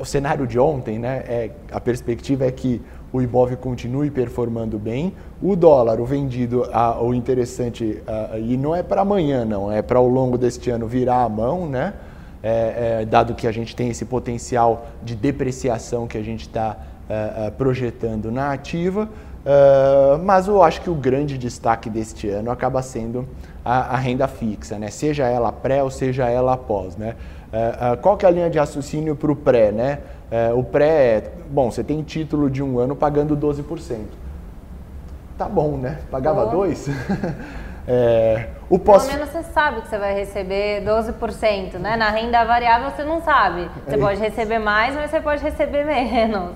[0.01, 1.17] O cenário de ontem, né?
[1.27, 2.81] É, a perspectiva é que
[3.13, 5.13] o Ibov continue performando bem.
[5.41, 6.67] O dólar, o vendido,
[6.99, 8.01] o interessante,
[8.41, 11.69] e não é para amanhã, não, é para ao longo deste ano virar a mão,
[11.69, 11.93] né?
[12.45, 16.75] É, é, dado que a gente tem esse potencial de depreciação que a gente está
[17.09, 19.07] é, é, projetando na ativa.
[19.45, 23.27] É, mas eu acho que o grande destaque deste ano acaba sendo
[23.63, 24.89] a, a renda fixa, né?
[24.89, 26.97] seja ela pré ou seja ela após.
[26.97, 27.15] Né?
[27.53, 29.71] É, qual que é a linha de raciocínio para o pré?
[29.71, 29.99] Né?
[30.55, 33.99] o pré é, bom, você tem título de um ano pagando 12%
[35.37, 35.99] tá bom, né?
[36.09, 36.87] Pagava dois.
[37.87, 39.05] é, o pós...
[39.05, 41.95] Pelo menos você sabe que você vai receber 12%, né?
[41.95, 43.69] Na renda variável você não sabe.
[43.85, 46.53] Você é pode receber mais, mas você pode receber menos.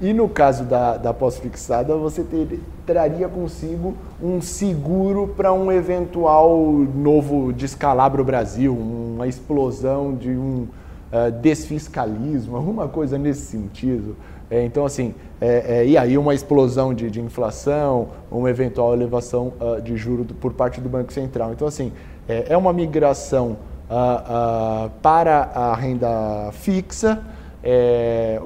[0.00, 6.56] E no caso da, da pós-fixada, você ter, traria consigo um seguro para um eventual
[6.94, 10.68] novo descalabro Brasil, uma explosão de um
[11.12, 14.14] uh, desfiscalismo, alguma coisa nesse sentido.
[14.50, 19.52] É, então, assim, é, é, e aí uma explosão de, de, inflação, uma eventual elevação
[19.60, 21.52] uh, de juros por parte do Banco Central.
[21.52, 21.92] Então, assim,
[22.26, 23.58] é, é uma migração
[23.90, 27.22] uh, uh, para a renda fixa,
[27.62, 28.40] é,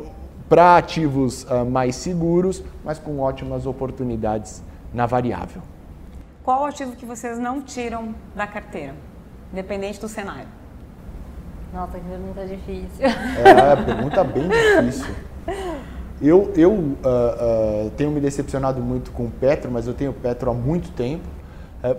[0.49, 4.63] para ativos mais seguros, mas com ótimas oportunidades
[4.93, 5.63] na variável.
[6.45, 8.95] Qual o ativo que vocês não tiram da carteira,
[9.51, 10.49] independente do cenário?
[11.73, 13.07] Nossa, que pergunta difícil.
[13.07, 15.15] É, pergunta bem difícil.
[16.21, 20.55] Eu, eu uh, uh, tenho me decepcionado muito com Petro, mas eu tenho Petro há
[20.55, 21.25] muito tempo.
[21.83, 21.97] Uh,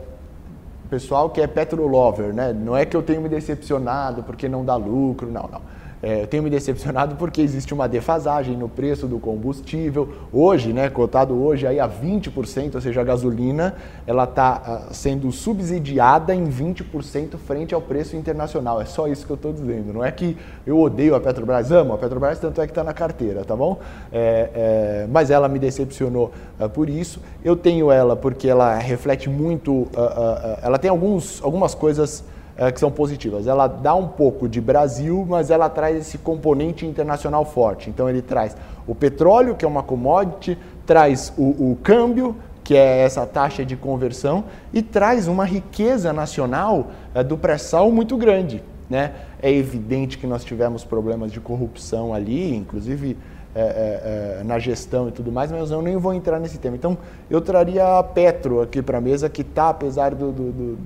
[0.90, 2.54] pessoal que é Petro Lover, né?
[2.54, 5.62] Não é que eu tenho me decepcionado porque não dá lucro, não, não.
[6.04, 10.10] É, eu tenho me decepcionado porque existe uma defasagem no preço do combustível.
[10.34, 14.88] Hoje, né, cotado hoje aí a 20%, ou seja, a gasolina, ela está uh, ah,
[14.92, 18.82] sendo subsidiada em 20% frente ao preço internacional.
[18.82, 19.94] É só isso que eu estou dizendo.
[19.94, 20.38] Não é que
[20.68, 23.80] eu odeio a Petrobras, amo a Petrobras, tanto é que está na carteira, tá bom?
[24.12, 27.22] É, é, mas ela me decepcionou uh, por isso.
[27.46, 32.80] Eu tenho ela porque ela reflete muito, uh, ela tem alguns, algumas coisas é, que
[32.80, 33.48] são positivas.
[33.48, 37.90] Ela dá um pouco de Brasil, mas ela traz esse componente internacional forte.
[37.90, 43.00] Então ele traz o petróleo, que é uma commodity, traz o, o câmbio, que é
[43.00, 48.64] essa taxa de conversão, e traz uma riqueza nacional é, do pré-sal muito grande.
[48.90, 49.14] Né?
[49.42, 53.18] É evidente que nós tivemos problemas de corrupção ali, inclusive
[53.56, 56.76] é, é na gestão e tudo mais, mas eu nem vou entrar nesse tema.
[56.76, 56.98] Então,
[57.30, 60.78] eu traria a Petro aqui para a mesa, que está, apesar do, do, do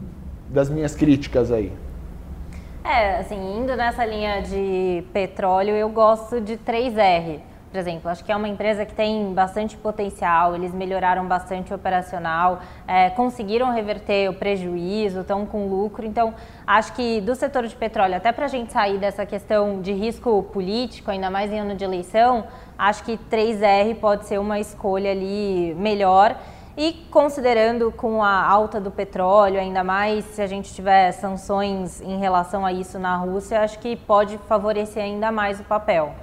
[0.50, 1.72] das minhas críticas aí?
[2.84, 8.10] É, assim, indo nessa linha de petróleo, eu gosto de 3R, por exemplo.
[8.10, 13.10] Acho que é uma empresa que tem bastante potencial, eles melhoraram bastante o operacional, é,
[13.10, 16.06] conseguiram reverter o prejuízo, estão com lucro.
[16.06, 16.34] Então,
[16.66, 20.44] acho que do setor de petróleo, até para a gente sair dessa questão de risco
[20.54, 22.46] político, ainda mais em ano de eleição,
[22.78, 26.38] acho que 3R pode ser uma escolha ali melhor.
[26.78, 32.20] E considerando com a alta do petróleo, ainda mais se a gente tiver sanções em
[32.20, 36.14] relação a isso na Rússia, acho que pode favorecer ainda mais o papel.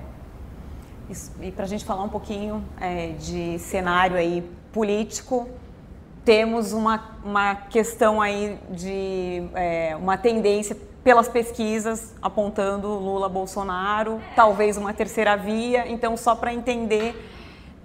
[1.10, 5.48] Isso, e para a gente falar um pouquinho é, de cenário aí político,
[6.24, 14.76] temos uma, uma questão aí de é, uma tendência pelas pesquisas apontando Lula Bolsonaro, talvez
[14.76, 15.86] uma terceira via.
[15.88, 17.33] Então, só para entender,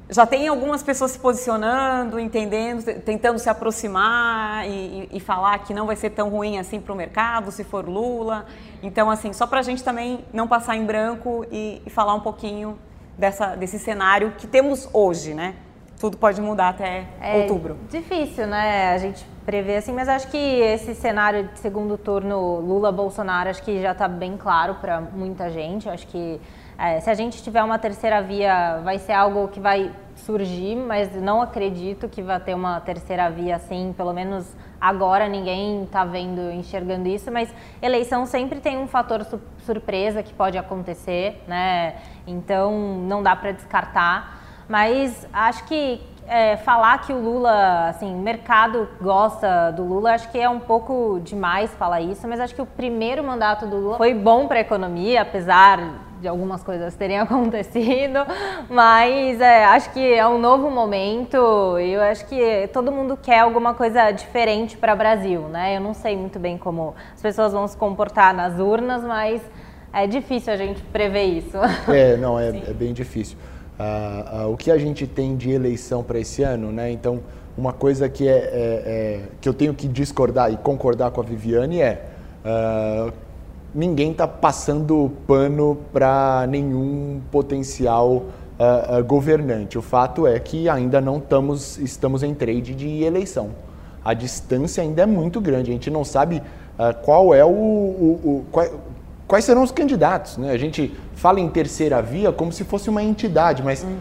[0.10, 5.86] já tem algumas pessoas se posicionando, entendendo, tentando se aproximar e, e falar que não
[5.86, 8.46] vai ser tão ruim assim para o mercado se for Lula.
[8.82, 12.22] Então, assim, só para a gente também não passar em branco e, e falar um
[12.22, 12.78] pouquinho
[13.18, 15.56] dessa, desse cenário que temos hoje, né?
[16.00, 17.78] tudo pode mudar até é outubro.
[17.90, 18.94] Difícil, né?
[18.94, 23.82] A gente prever assim, mas acho que esse cenário de segundo turno Lula-Bolsonaro acho que
[23.82, 25.90] já está bem claro para muita gente.
[25.90, 26.40] Acho que
[26.80, 31.14] é, se a gente tiver uma terceira via, vai ser algo que vai surgir, mas
[31.22, 36.50] não acredito que vai ter uma terceira via assim, pelo menos agora ninguém está vendo,
[36.52, 41.96] enxergando isso, mas eleição sempre tem um fator su surpresa que pode acontecer, né?
[42.26, 42.72] Então
[43.08, 44.40] não dá para descartar.
[44.68, 50.32] Mas acho que é, falar que o Lula, assim, o mercado gosta do Lula, acho
[50.32, 53.98] que é um pouco demais falar isso, mas acho que o primeiro mandato do Lula
[53.98, 58.20] foi bom para a economia, apesar de algumas coisas terem acontecido,
[58.70, 63.40] mas é, acho que é um novo momento e eu acho que todo mundo quer
[63.40, 65.78] alguma coisa diferente para o Brasil, né?
[65.78, 69.42] Eu não sei muito bem como as pessoas vão se comportar nas urnas, mas
[69.94, 71.58] é difícil a gente prever isso.
[71.90, 73.38] É, não, é, é bem difícil
[73.80, 76.92] uh, uh, o que a gente tem de eleição para esse ano, né?
[76.92, 77.22] Então,
[77.58, 81.24] uma coisa que, é, é, é, que eu tenho que discordar e concordar com a
[81.24, 82.06] Viviane é
[82.46, 83.12] uh,
[83.74, 88.26] ninguém está passando pano para nenhum potencial
[89.08, 89.78] governante.
[89.78, 93.52] O fato é que ainda não estamos, estamos em trade de eleição.
[94.04, 95.70] A distância ainda é muito grande.
[95.70, 96.44] A gente não sabe
[97.04, 98.68] qual é o, o, o qual,
[99.26, 100.38] quais serão os candidatos.
[100.38, 100.52] Né?
[100.52, 103.96] A gente fala em terceira via como se fosse uma entidade, mas uhum.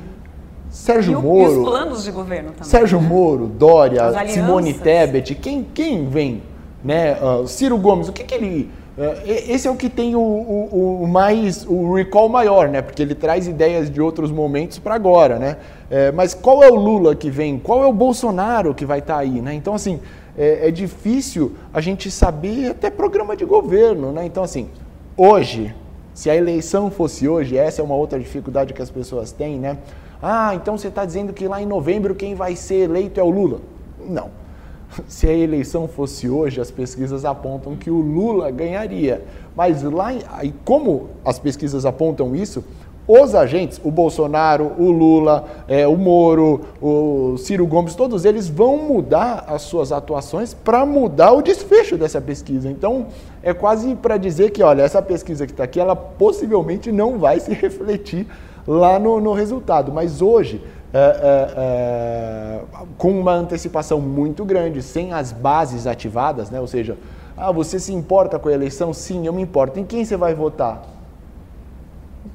[0.71, 1.53] Sérgio e Moro.
[1.53, 2.65] E os planos de governo também.
[2.65, 3.01] Sérgio?
[3.01, 6.43] Moro, Dória, Simone Tebet, quem, quem vem?
[6.85, 7.17] Né?
[7.21, 8.71] Uh, Ciro Gomes, o que, que ele.
[8.99, 12.83] Uh, esse é o que tem o, o, o, mais o recall maior, né?
[12.83, 15.57] Porque ele traz ideias de outros momentos para agora, né?
[15.89, 17.61] É, mas qual é o Lula que vem?
[17.61, 19.55] Qual é o Bolsonaro que vai estar tá aí, né?
[19.55, 20.01] Então assim
[20.37, 24.27] é, é difícil a gente saber até programa de governo, né?
[24.27, 24.69] Então assim
[25.17, 25.73] hoje,
[26.13, 29.79] se a eleição fosse hoje, essa é uma outra dificuldade que as pessoas têm, né?
[30.21, 33.31] Ah, então você está dizendo que lá em novembro quem vai ser eleito é o
[33.31, 33.61] Lula?
[34.09, 34.48] Não.
[35.07, 39.23] Se a eleição fosse hoje, as pesquisas apontam que o Lula ganharia.
[39.57, 40.13] Mas lá,
[40.43, 42.65] e como as pesquisas apontam isso,
[43.09, 48.77] os agentes, o Bolsonaro, o Lula, é, o Moro, o Ciro Gomes, todos eles vão
[48.77, 52.71] mudar as suas atuações para mudar o desfecho dessa pesquisa.
[52.71, 53.07] Então,
[53.43, 57.41] é quase para dizer que, olha, essa pesquisa que está aqui, ela possivelmente não vai
[57.41, 58.27] se refletir
[58.67, 59.91] lá no, no resultado.
[59.91, 60.63] Mas hoje,
[60.93, 62.61] é, é, é,
[62.97, 66.61] com uma antecipação muito grande, sem as bases ativadas, né?
[66.61, 66.97] ou seja,
[67.37, 68.93] ah, você se importa com a eleição?
[68.93, 69.79] Sim, eu me importo.
[69.79, 70.83] Em quem você vai votar?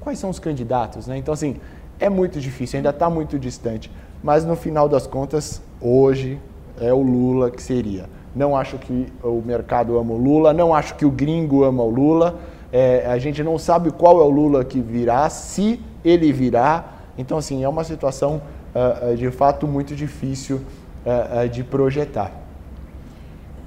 [0.03, 1.17] quais são os candidatos, né?
[1.17, 1.55] Então, assim,
[1.99, 3.89] é muito difícil, ainda está muito distante.
[4.21, 6.39] Mas no final das contas, hoje
[6.79, 8.05] é o Lula que seria.
[8.35, 11.89] Não acho que o mercado ama o Lula, não acho que o gringo ama o
[11.89, 12.39] Lula.
[12.71, 16.92] É, a gente não sabe qual é o Lula que virá, se ele virá.
[17.17, 18.41] Então, assim, é uma situação
[18.73, 20.57] uh, de fato muito difícil
[21.05, 22.31] uh, uh, de projetar.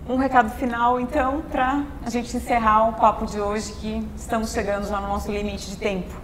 [0.09, 4.87] Um recado final, então, para a gente encerrar o papo de hoje, que estamos chegando
[4.87, 6.15] já no nosso limite de tempo.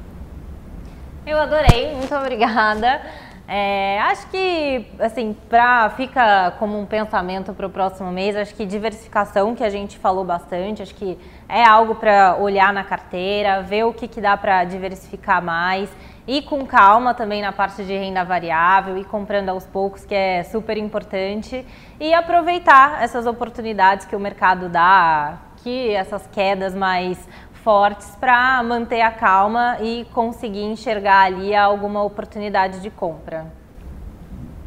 [1.26, 3.02] Eu adorei, muito obrigada.
[3.46, 8.64] É, acho que, assim, pra, fica como um pensamento para o próximo mês, acho que
[8.64, 11.18] diversificação, que a gente falou bastante, acho que
[11.48, 15.90] é algo para olhar na carteira, ver o que, que dá para diversificar mais
[16.26, 20.42] e com calma também na parte de renda variável e comprando aos poucos, que é
[20.44, 21.64] super importante,
[21.98, 27.18] e aproveitar essas oportunidades que o mercado dá, que essas quedas mais
[27.62, 33.46] fortes para manter a calma e conseguir enxergar ali alguma oportunidade de compra.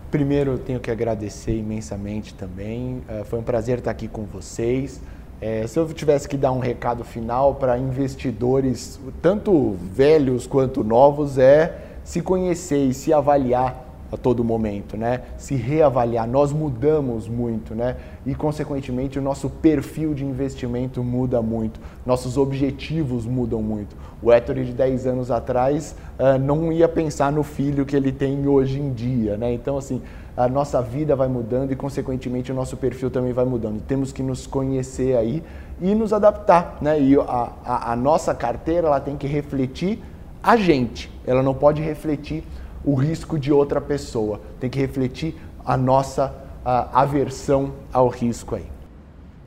[0.09, 3.03] Primeiro, eu tenho que agradecer imensamente também.
[3.09, 5.01] Eh, foi um prazer estar aqui com vocês.
[5.47, 11.37] É, se eu tivesse que dar um recado final para investidores, tanto velhos quanto novos,
[11.37, 13.84] é se conhecer e se avaliar
[14.15, 15.21] a todo momento, né?
[15.37, 16.27] Se reavaliar.
[16.27, 17.95] Nós mudamos muito, né?
[18.25, 23.95] E consequentemente o nosso perfil de investimento muda muito, nossos objetivos mudam muito.
[24.21, 28.47] O Héctor de 10 anos atrás uh, não ia pensar no filho que ele tem
[28.47, 29.53] hoje em dia, né?
[29.53, 30.01] Então assim,
[30.35, 33.81] a nossa vida vai mudando e consequentemente o nosso perfil também vai mudando.
[33.81, 35.43] Temos que nos conhecer aí
[35.81, 36.99] e nos adaptar, né?
[36.99, 40.01] E a, a, a nossa carteira ela tem que refletir
[40.41, 42.43] a gente, ela não pode refletir
[42.85, 44.39] o risco de outra pessoa.
[44.59, 46.33] Tem que refletir a nossa
[46.63, 48.67] aversão ao risco aí.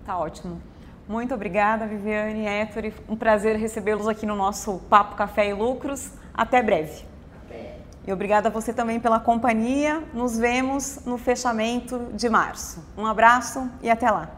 [0.05, 0.61] Tá ótimo.
[1.09, 2.93] Muito obrigada, Viviane e Héctor.
[3.09, 6.11] Um prazer recebê-los aqui no nosso Papo Café e Lucros.
[6.34, 7.05] Até breve.
[7.45, 7.76] Até.
[8.07, 10.03] E obrigada a você também pela companhia.
[10.12, 12.84] Nos vemos no fechamento de março.
[12.97, 14.28] Um abraço e até lá.